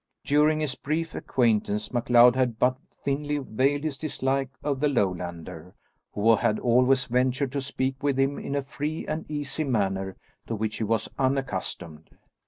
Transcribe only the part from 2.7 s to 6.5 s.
thinly veiled his dislike of the Lowlander, who